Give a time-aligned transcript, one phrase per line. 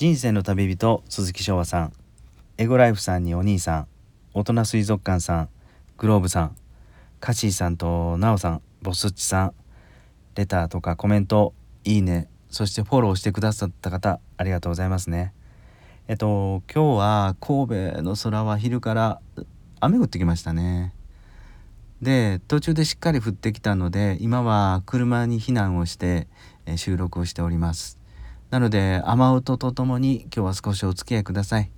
[0.00, 1.92] 人生の旅人鈴木翔和さん。
[2.56, 3.86] エゴライフさんにお兄さん。
[4.32, 5.48] 大人水族館さん。
[5.98, 6.56] グローブさん。
[7.20, 8.62] カシーさんとナオさん。
[8.80, 9.54] ボスッチさん。
[10.36, 11.52] レターとかコメント。
[11.84, 12.30] いいね。
[12.48, 15.34] そしてフォローしてくださった方ありがとうございますね。
[16.08, 19.20] えっと今日は神戸の空は昼から
[19.80, 20.94] 雨降ってきましたね。
[22.00, 26.26] で途中でしっかり降ってきたので今は車に避難をして
[26.76, 27.99] 収録をしております。
[28.50, 31.70] なので雨音とともに今日は少しお付き合いください。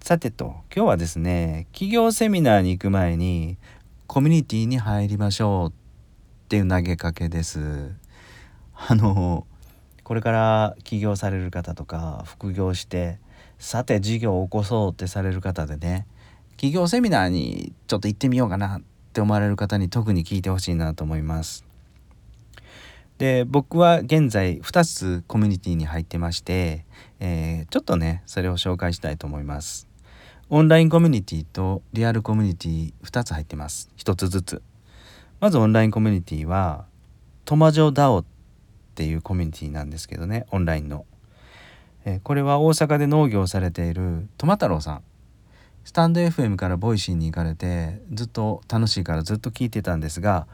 [0.00, 3.56] さてと今日はですね企業セミナーに行く前に
[4.06, 5.72] コミュニティに入りましょうっ
[6.48, 7.90] ていう投げかけです。
[8.76, 9.46] あの
[10.04, 13.18] これから起業される方とか副業して
[13.58, 16.06] さて事業を起こそうってされる方でね
[16.56, 21.73] 起業セミナーにちょっと行ってみようかなって思われる方に特に聞いてほしいなと思います。
[23.18, 26.84] で僕は現在2つコミュニティに入ってまして、
[27.20, 29.88] えー、ちょっとねそれを紹介したいと思います。
[30.50, 33.90] オンラインコミュニティとリアルコミュニティ2つ入ってます。
[33.98, 34.62] 1つずつ。
[35.40, 36.86] まずオンラインコミュニティは
[37.44, 38.24] トマジョダオっ
[38.94, 41.04] ていうコミュニティなんですけどねオンラインの、
[42.04, 45.02] えー、これは大阪で農業されているトマ太郎さん。
[45.84, 50.46] stand.fm から Voicy に行かれてずっと楽しいからずっと聞いてたんですが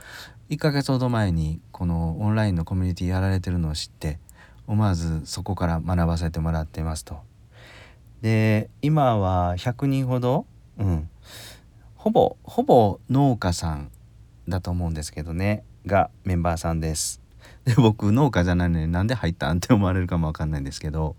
[0.51, 4.19] 1ヶ月ほど前にこのオンラインのコミュニティやられてるのを知って
[4.67, 7.21] 思わずそこから学ばせてもらってますと。
[8.21, 11.09] で今は100人ほど、うん、
[11.95, 13.93] ほぼほぼ農家さん
[14.49, 17.21] だと思うんですけどねがメンバーさんです。
[17.65, 21.15] で僕農家じゃないのになんで入ったんって思われるかもわかんないんですけど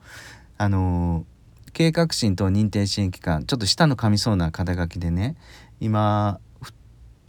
[0.57, 1.25] あの
[1.71, 5.38] 計画審と認定支援機関ちょっと下の噛みそうな肩書きでね
[5.79, 6.41] 今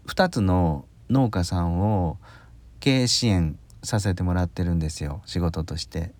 [0.09, 2.19] 2つの農家さんを
[2.81, 6.13] 経営支援させてもらってるんですよ仕事として。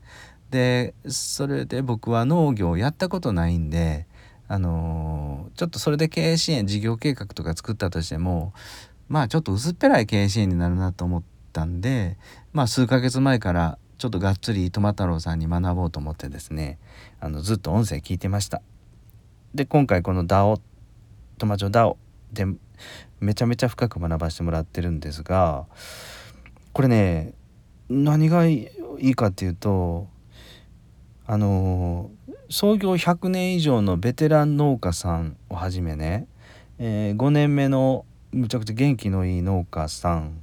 [0.51, 4.07] でそれで僕は農業をやったことないんで
[4.49, 8.53] あのちょっとそれで経営支援事業計画とか作ったとしても
[9.09, 11.23] まあちょっと薄っぺらい経営支援になるなと思っ
[11.55, 12.19] たんで
[12.53, 16.79] まあ数ヶ月前からちょっとがっつりトマ太郎さんに学ぼうと思ってですね
[17.19, 18.61] あのずっと音声聞いてました。
[19.55, 20.61] で今回この DAO
[21.39, 21.97] トマチョ DAO
[22.33, 22.47] で
[23.21, 25.67] めちゃめちゃ深く学ばせてもらってるんですが
[26.73, 27.35] これね
[27.89, 30.09] 何がいいかっていうと
[31.27, 32.11] あの
[32.51, 36.27] 創業100年以上のベテラン農家さんをはじめね、
[36.79, 40.43] えー、5年目のむちゃくちゃ元気のいい農家さん。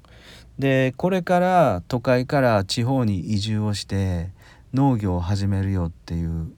[0.58, 4.30] でこれから都会から地方に移住をして
[4.74, 6.52] 農業を始めるよっていう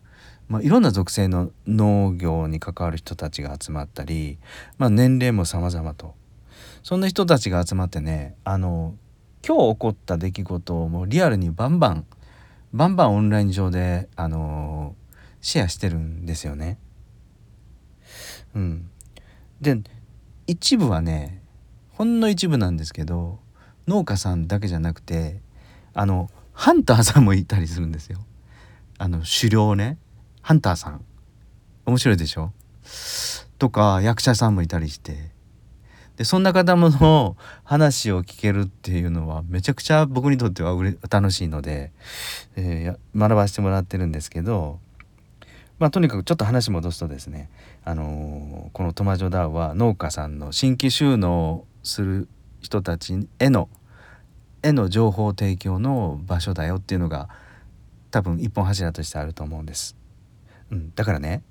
[0.51, 4.37] まあ、いろんな属性の農業に関わる人たちが集まったり、
[4.77, 6.13] まあ、年齢も様々と
[6.83, 8.93] そんな人たちが集まってねあの
[9.47, 12.05] 今日起こった出来事をもうリアルにバンバン
[12.73, 14.93] バンバンオンライン上であの
[15.39, 16.77] シェアしてるんですよね。
[18.53, 18.89] うん、
[19.61, 19.79] で
[20.47, 21.41] 一部はね
[21.91, 23.39] ほんの一部なんですけど
[23.87, 25.39] 農家さんだけじゃなくて
[25.93, 28.19] あのハンターさんもいたりするんですよ。
[28.97, 29.97] あの狩猟ね
[30.41, 31.05] ハンターさん。
[31.85, 32.51] 面白いでしょ？
[33.57, 35.31] とか役者さんもいたりして。
[36.17, 40.75] でそんな方もの話を聞けるっていうのはめちゃくちゃ僕にとっては
[41.09, 41.91] 楽しいので、
[42.55, 44.79] えー、学ばせてもらってるんですけど
[45.79, 47.49] まあとにかくちょっと話戻すとですね、
[47.85, 52.27] あのー、このトマジョダウは農家さんの新規収納する
[52.59, 53.69] 人たちへの
[54.61, 57.29] への情報提供の場所だよっていうのが
[58.11, 59.95] 多分一本柱としてあると思うんです。
[60.71, 61.43] うん、だからね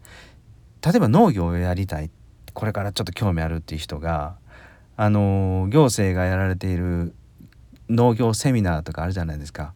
[0.85, 2.11] 例えば農業をやりたい
[2.55, 4.37] これからちょっと興味あるっていう人が
[4.97, 7.15] あの行政がやられている
[7.89, 9.75] 農業セミナーとかあるじゃないですか。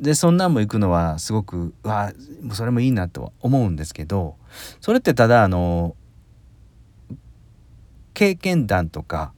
[0.00, 2.12] でそんなんも行くのはすごくわ
[2.52, 4.36] それもいいなとは思うんですけど
[4.80, 5.94] それってただあの
[8.12, 9.32] 経験談とか、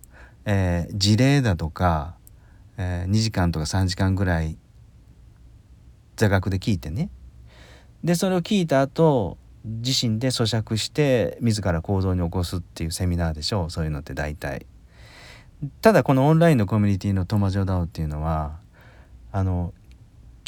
[0.47, 2.15] えー、事例だとか、
[2.79, 4.57] えー、2時間とか3時間ぐらい
[6.17, 7.11] 座学で聞いてね
[8.05, 14.67] でそれを聞いた後自身で咀嚼して自ら行動に起こすっていうセミナーでしょうそういうのって大体。
[15.83, 18.59] ただこのオンラインのコミュニティのトマジョダオっていうのは
[19.31, 19.75] あの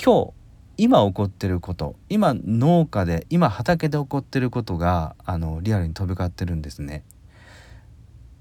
[0.02, 0.32] 今日
[0.78, 7.04] 今起こってること今農家で今畑で起こってることがあのリアルに飛び交ってるんですね。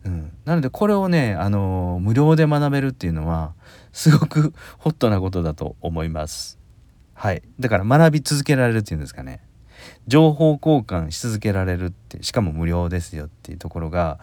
[0.06, 3.53] うん、なのでこれをねあの無料で学べるっていうのは
[3.91, 6.60] すごくホットなことだと思います。
[7.21, 9.41] はい、だから学び続けられるっていうんですかね。
[10.07, 14.18] 情報交換し続けられるってしかも無料ですよっていうところが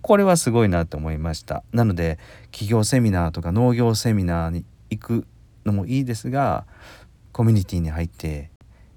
[0.00, 1.62] これはすごいなと思いました。
[1.72, 2.18] なので
[2.50, 5.26] 企業セミナーとか農業セミナーに行く
[5.66, 6.64] のもいいですが
[7.32, 8.50] コミュニティに入って、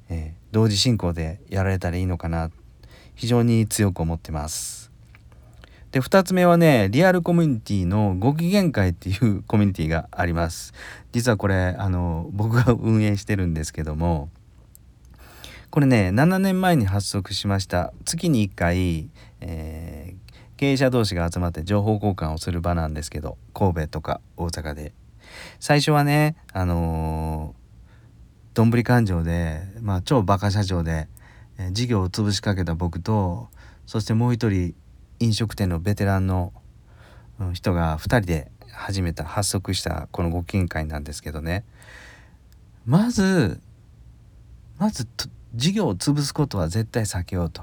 [0.08, 2.52] えー、同時進行でやられたらいいのかな。
[3.16, 4.91] 非常に強く思ってます。
[5.92, 10.74] で2つ目はねリアルコミュニティのご機嫌会っていう コミュニティがあります。
[11.12, 14.30] 実はこれあの僕が運営してるんですけども
[15.70, 17.94] これね7年前に発足しました。
[18.06, 19.10] 月に1回、
[19.42, 24.94] えー、経営者同士が集まって情報交換をする場なんですけど神戸とか大阪で。
[25.60, 27.56] 最初はねあの
[28.54, 31.08] どんぶり勘定で、まあ、超バカ社長で、
[31.58, 33.50] えー、事業を潰しかけた僕と
[33.86, 34.74] そしてもう一人
[35.22, 36.54] 飲食店のベテランの
[37.54, 41.64] 人が2人で始めた発足したこのご機嫌会なんですけどね
[42.86, 43.62] まず
[44.80, 45.08] まず
[45.54, 47.62] 事業を潰すことは絶対避けようと。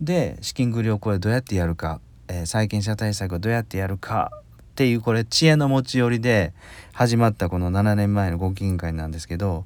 [0.00, 4.30] で資金繰りをこれどうやってやるか、えー、債権者対策をどうやってやるか
[4.60, 6.54] っていうこれ知恵の持ち寄りで
[6.92, 9.64] 始まったこの7年前のご機嫌会なんですけど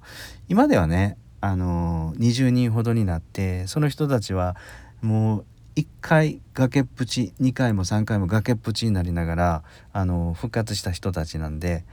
[0.48, 4.56] 今ではねあのー、20人ほどになってその人たちは
[5.00, 5.44] もう
[5.76, 11.84] 1回崖っぷち2回も3回も崖っぷちになりながらあの復活した人たちなんで、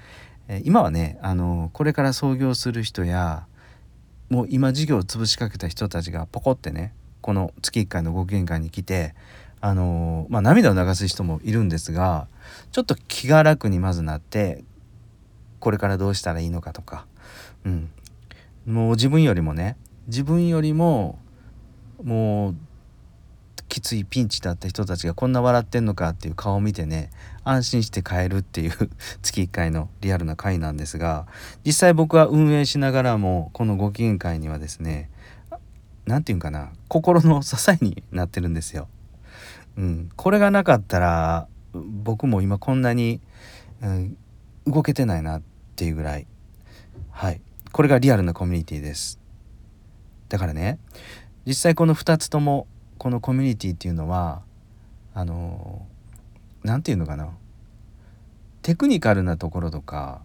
[0.63, 3.45] 今はねあのこれから創業する人や
[4.29, 9.15] もう今事業を潰しかけた人たちがポコってねこの月1回のご機嫌会に来て
[9.65, 12.27] あのまあ、涙を流す人もいるんですが
[12.73, 14.65] ちょっと気が楽にまずなって
[15.61, 17.05] これからどうしたらいいのかとか、
[17.63, 17.89] うん、
[18.65, 19.77] もう自分よりもね
[20.07, 21.17] 自分よりも
[22.03, 22.55] もう
[23.73, 27.09] きついピンチだった人たちがこんな笑ってんのかっていう顔を見てね
[27.43, 28.71] 安心して帰るっていう
[29.23, 31.25] 月1回のリアルな会なんですが
[31.65, 35.09] 実際僕は運営しながらもこのご機嫌会にはですね
[36.05, 38.89] 何て言うんかな心の支えになってるんですよ。
[39.75, 43.21] うん、これがなかったら僕も今こんなに、
[43.81, 44.17] うん、
[44.67, 45.41] 動けてないなっ
[45.75, 46.27] ていうぐらい。
[47.09, 47.41] はい。
[47.71, 49.17] これがリアルなコミュニティです。
[50.29, 50.77] だからね
[51.47, 52.67] 実際この2つとも
[52.97, 54.41] このコミュニティっていうのは
[55.13, 55.85] あの
[56.63, 57.29] 何て言うのかな。
[58.61, 60.21] テクニカルなところとか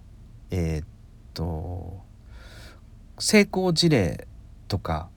[0.51, 0.87] えー、っ
[1.35, 2.01] と
[3.19, 4.29] 成功事例
[4.69, 5.09] とか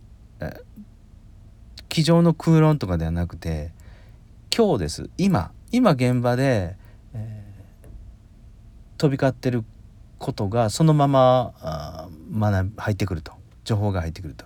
[1.89, 3.71] 机上の空論とかではなくて
[4.56, 5.09] 今日です。
[5.18, 6.75] 今今現場で、
[7.13, 9.63] えー、飛び交ってる
[10.18, 13.33] ことがそのままあ学入ってくると。
[13.63, 14.45] 情報が入ってくると。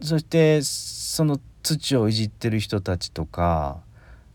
[0.00, 3.80] そしてその土をいじってる人たちとか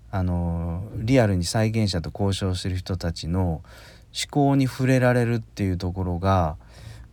[0.10, 3.64] あのリアルに再現者と交渉してる人たちの思
[4.32, 6.58] 考に触れられるっていうところが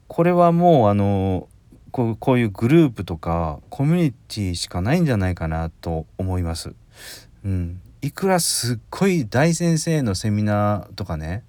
[0.06, 1.48] これはもうあの
[1.90, 6.74] こうこういうグループとかコミュニティしかないんじゃないかなと思います。
[7.44, 11.44] うん、いくらすっごい大先生のセミナーとかね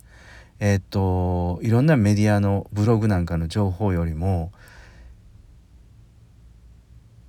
[0.60, 4.52] えっ、といろんなメディアのブログなんかの情報よりも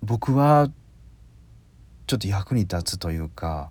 [0.02, 0.70] 僕は
[2.06, 3.70] ちょっと役に立つというか、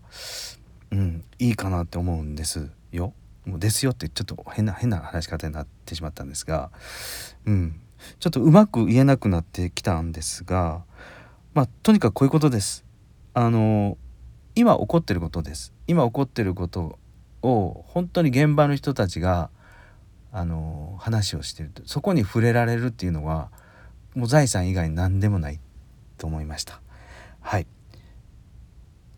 [0.91, 3.13] うん、いいかなって思うんですよ。
[3.45, 6.71] もうですよってちょっと変な変な話し方になってしまったんですが、
[7.45, 7.79] うん、
[8.19, 10.83] ちょっとうまく言えなくなってきたんですが、
[11.53, 12.83] まあ、とにかくこういうことです。
[13.33, 13.97] あの
[14.55, 15.73] 今起こってることです。
[15.87, 16.97] 今起こってること
[17.41, 19.49] を本当に現場の人たちが
[20.31, 23.51] あの話をしてるとそこに触れられるっていうのは
[24.15, 25.59] もう財産以外に何でもない
[26.17, 26.81] と思いました。
[27.41, 27.67] はい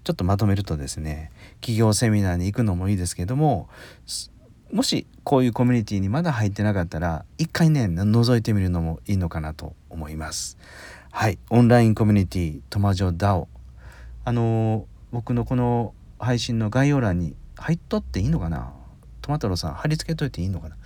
[0.08, 3.68] ちょっとまとめるとですね企業セミナーに行くのもいいですけども
[4.72, 10.58] もしこういうコミュニティにまだ入ってなかったら一回ね覗いてみるのもいいのかなと思います。
[11.12, 13.50] はいオンラインコミュニティトマジョダオ。
[14.24, 18.72] あの、僕のこの配信の概要欄に入っとっていいのかな？
[19.22, 20.78] トマトロさん貼り付けといていいのかな？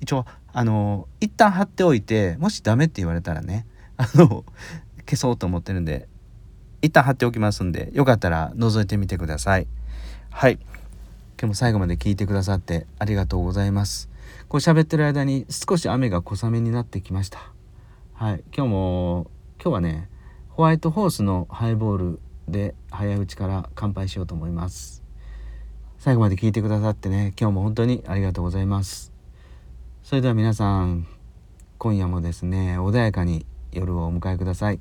[0.00, 4.44] 一応あの、一旦貼っておいてもしダメって言われたらねあの
[5.06, 6.08] 消そうと思ってるんで
[6.84, 9.66] 一旦貼っておきますんでよかったら覗いてみてください。
[10.28, 10.58] はい。
[11.40, 14.10] 今日も最後まで聞いてくださってありがとうございます。
[14.48, 17.38] こう喋ってる間に少し雨が小雨になってきました。
[18.12, 18.44] はい。
[18.54, 19.30] 今日も
[19.62, 20.10] 今日はね
[20.50, 25.02] ホワイトホースのハイボールで早打ちから乾杯しようと思います。
[25.96, 29.10] 最後まで聞いてくださってね今日も本当にありがとうございます。
[30.02, 31.06] それでは皆さん
[31.78, 34.80] 今夜もですね穏やかに夜をお迎えください。